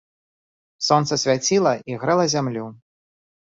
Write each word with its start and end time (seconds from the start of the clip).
Сонца 0.87 1.19
свяціла 1.25 1.75
і 1.93 2.01
грэла 2.01 2.25
зямлю. 2.37 2.67